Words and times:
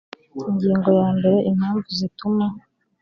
ingingo 0.49 0.87
ya 0.99 1.07
mbere 1.17 1.37
impamvu 1.49 1.87
zituma 1.99 2.45